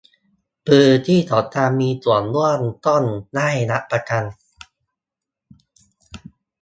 [0.67, 3.03] พื้นที่ของการมืส่วนร่วมต้อง
[3.35, 4.23] ได้รับประกัน